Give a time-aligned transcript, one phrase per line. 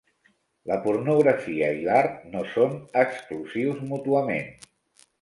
[0.71, 4.55] "La pornografia i l'art no són exclusius mútuament.